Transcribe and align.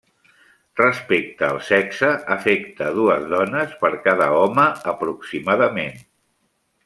Respecte 0.79 1.45
al 1.47 1.59
sexe, 1.67 2.09
afecta 2.37 2.87
dues 2.95 3.27
dones 3.35 3.77
per 3.85 3.93
cada 4.09 4.31
home 4.39 4.67
aproximadament. 4.95 6.03